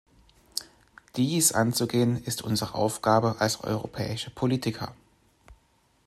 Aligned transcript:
Dies 1.15 1.51
anzugehen, 1.51 2.23
ist 2.23 2.41
unsere 2.41 2.73
Aufgabe 2.73 3.35
als 3.37 3.63
europäische 3.63 4.31
Politiker. 4.31 4.95